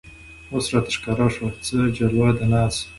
اوس 0.51 0.65
راته 0.73 0.91
ښکاره 0.95 1.27
شوه 1.35 1.49
څه 1.65 1.75
جلوه 1.97 2.29
د 2.37 2.39
ناز 2.51 2.75